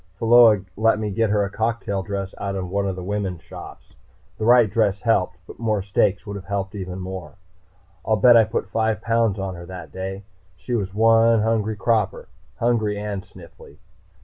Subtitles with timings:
[0.17, 3.93] Pheola let me get her a cocktail dress in one of the women's shops.
[4.39, 7.35] The right dress helped, but more steaks would have helped even more.
[8.03, 10.23] I'll bet I put five pounds on her that day.
[10.57, 12.29] She was one hungry 'cropper.
[12.55, 13.77] Hungry and sniffly.